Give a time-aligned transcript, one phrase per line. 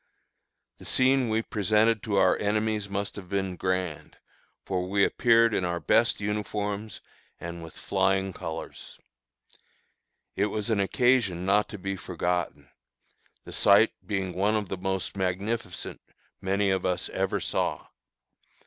[0.79, 4.17] The scene we presented to our enemies must have been grand,
[4.65, 7.01] for we appeared in our best uniforms
[7.39, 8.97] and with flying colors.
[10.35, 12.71] It was an occasion not to be forgotten,
[13.43, 16.01] the sight being one of the most magnificent
[16.41, 17.85] many of us ever saw.